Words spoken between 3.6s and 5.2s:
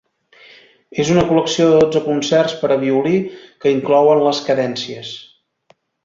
que inclouen les cadències.